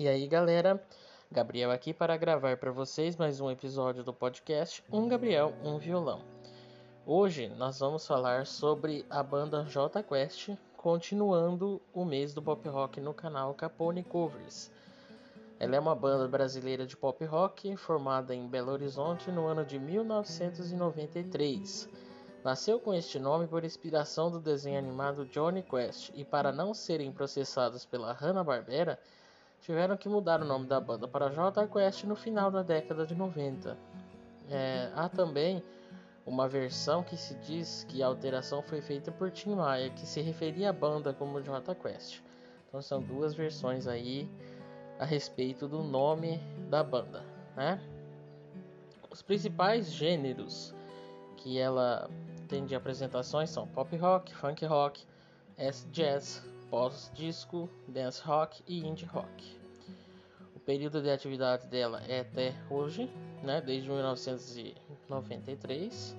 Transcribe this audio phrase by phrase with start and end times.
[0.00, 0.82] E aí, galera,
[1.30, 6.22] Gabriel aqui para gravar para vocês mais um episódio do podcast Um Gabriel, um Violão.
[7.04, 12.98] Hoje nós vamos falar sobre a banda J Quest, continuando o mês do pop rock
[12.98, 14.70] no canal Capone Covers.
[15.58, 19.78] Ela é uma banda brasileira de pop rock formada em Belo Horizonte no ano de
[19.78, 21.90] 1993.
[22.42, 27.12] Nasceu com este nome por inspiração do desenho animado Johnny Quest e para não serem
[27.12, 28.98] processados pela Hanna-Barbera,
[29.60, 33.14] tiveram que mudar o nome da banda para J Quest no final da década de
[33.14, 33.76] 90.
[34.48, 35.62] É, há também
[36.26, 40.20] uma versão que se diz que a alteração foi feita por Tim Maia, que se
[40.20, 42.20] referia à banda como J Quest.
[42.68, 44.28] Então são duas versões aí
[44.98, 47.24] a respeito do nome da banda,
[47.56, 47.80] né?
[49.10, 50.74] Os principais gêneros
[51.36, 52.08] que ela
[52.48, 55.04] tem de apresentações são pop rock, funk rock,
[55.90, 59.60] jazz, pós-disco, dance rock e indie rock.
[60.54, 63.10] O período de atividade dela é até hoje,
[63.42, 66.16] né, desde 1993.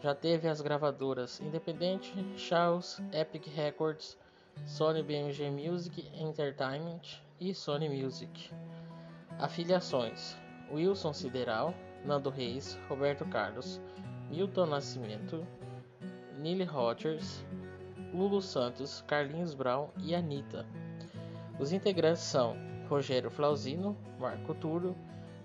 [0.00, 4.16] Já teve as gravadoras Independente, Charles, Epic Records,
[4.66, 7.02] Sony BMG Music Entertainment
[7.40, 8.50] e Sony Music.
[9.38, 10.36] Afiliações:
[10.70, 13.80] Wilson Sideral, Nando Reis, Roberto Carlos,
[14.30, 15.46] Milton Nascimento,
[16.38, 17.44] Nile Rogers,
[18.12, 20.66] Lulu Santos, Carlinhos Brown e Anitta.
[21.58, 22.56] Os integrantes são
[22.88, 24.96] Rogério Flauzino, Marco Túlio,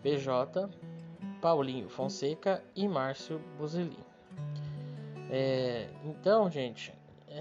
[0.04, 0.70] PJ,
[1.42, 4.04] Paulinho Fonseca e Márcio Buzelin.
[5.30, 6.94] É, então, gente,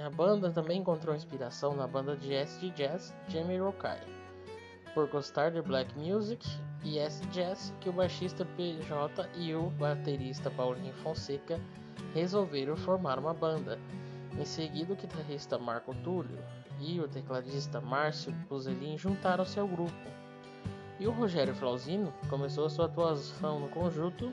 [0.05, 4.00] a banda também encontrou inspiração na banda de acid jazz Jamie Rokai,
[4.94, 6.46] por gostar de black music
[6.84, 11.61] e acid jazz que o baixista PJ e o baterista Paulinho Fonseca
[12.12, 13.78] resolveram formar uma banda
[14.38, 16.38] em seguida, o guitarrista Marco Túlio
[16.80, 19.94] e o tecladista Márcio Buzelin juntaram-se ao grupo.
[20.98, 24.33] E o Rogério Flauzino começou sua atuação no conjunto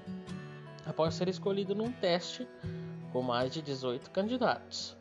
[0.86, 2.48] após ser escolhido num teste
[3.12, 4.98] com mais de 18 candidatos.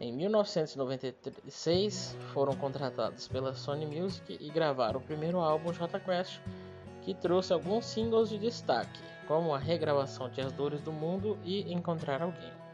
[0.00, 6.40] Em 1996, foram contratados pela Sony Music e gravaram o primeiro álbum J Quest,
[7.02, 11.72] que trouxe alguns singles de destaque, como a regravação de As Dores do Mundo e
[11.72, 12.67] Encontrar Alguém.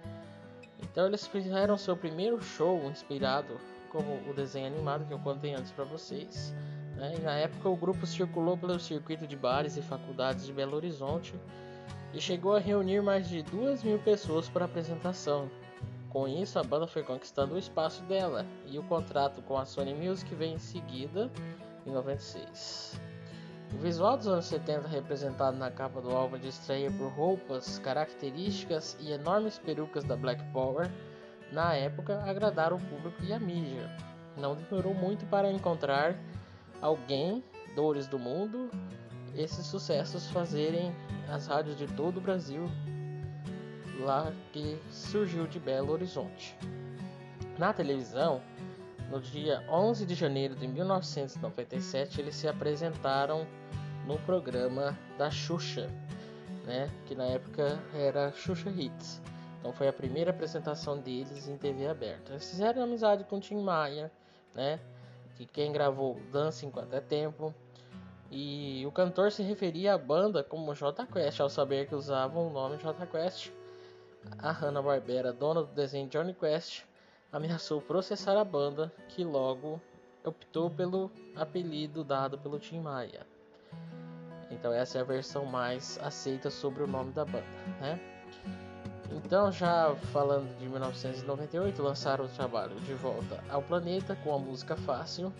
[0.85, 3.59] Então eles fizeram seu primeiro show inspirado
[3.91, 6.55] como o desenho animado que eu contei antes para vocês.
[6.97, 7.17] Né?
[7.23, 11.35] Na época o grupo circulou pelo circuito de bares e faculdades de Belo Horizonte
[12.13, 15.51] e chegou a reunir mais de duas mil pessoas para apresentação.
[16.11, 19.95] Com isso, a banda foi conquistando o espaço dela e o contrato com a Sony
[19.95, 21.29] Music veio em seguida,
[21.85, 23.01] em 96.
[23.73, 28.97] O visual dos anos 70, representado na capa do álbum de estreia por roupas características
[29.01, 30.91] e enormes perucas da Black Power,
[31.53, 33.91] na época agradaram o público e a mídia.
[34.37, 36.17] Não demorou muito para encontrar
[36.81, 37.43] alguém,
[37.75, 38.71] dores do mundo,
[39.35, 40.95] esses sucessos fazerem
[41.29, 42.71] as rádios de todo o Brasil,
[44.01, 46.57] lá que surgiu de Belo Horizonte.
[47.59, 48.41] Na televisão,
[49.15, 53.47] no dia 11 de janeiro de 1997, eles se apresentaram
[54.09, 55.89] no programa da Xuxa,
[56.65, 56.91] né?
[57.07, 59.23] Que na época era Xuxa Hits.
[59.61, 62.33] Então foi a primeira apresentação deles em TV aberta.
[62.33, 64.11] Eles fizeram amizade com Tim Maia,
[64.53, 64.81] né?
[65.37, 67.55] Que quem gravou Dança Enquanto é Tempo.
[68.33, 72.51] E o cantor se referia à banda como J Quest ao saber que usavam o
[72.51, 73.53] nome J Quest.
[74.39, 76.83] A Hanna-Barbera, dona do desenho Johnny Quest,
[77.35, 79.81] ameaçou processar a banda, que logo
[80.25, 83.27] optou pelo apelido dado pelo Tim Maia.
[84.53, 87.45] Então essa é a versão mais aceita sobre o nome da banda,
[87.81, 88.01] né?
[89.11, 94.77] Então, já falando de 1998, lançaram o trabalho De Volta ao Planeta com a música
[94.77, 95.33] Fácil.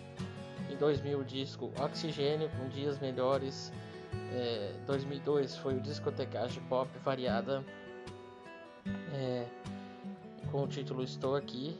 [0.69, 3.71] Em 2000, o disco Oxigênio com Dias Melhores.
[4.33, 7.63] É, 2002 foi o discotecagem pop variada
[10.55, 11.77] com o título Estou Aqui.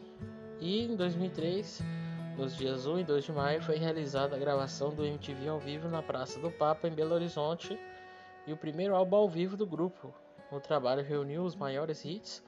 [0.59, 1.81] E em 2003
[2.37, 5.87] nos dias 1 e 2 de maio foi realizada a gravação do MTV ao vivo
[5.87, 7.79] na Praça do Papa, em Belo Horizonte,
[8.45, 10.13] e o primeiro álbum ao vivo do grupo.
[10.51, 12.43] O trabalho reuniu os maiores hits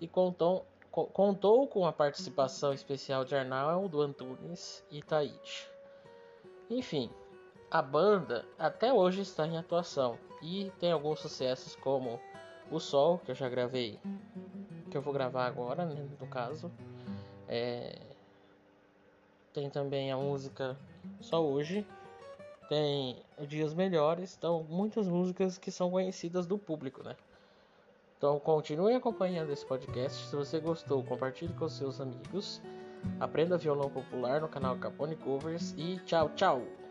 [0.00, 5.68] e contou, contou com a participação especial de Arnaldo Antunes e Taíde.
[6.70, 7.10] Enfim,
[7.70, 12.18] a banda até hoje está em atuação e tem alguns sucessos como
[12.70, 14.00] O Sol, que eu já gravei,
[14.96, 16.72] que eu vou gravar agora, né, no caso.
[17.46, 17.98] É,
[19.52, 20.76] tem também a música
[21.20, 21.86] Só Hoje.
[22.68, 24.34] Tem Dias Melhores.
[24.36, 27.14] Então, muitas músicas que são conhecidas do público, né?
[28.16, 30.26] Então, continue acompanhando esse podcast.
[30.26, 32.62] Se você gostou, compartilhe com seus amigos.
[33.20, 35.74] Aprenda violão popular no canal Capone Covers.
[35.76, 36.85] E tchau, tchau!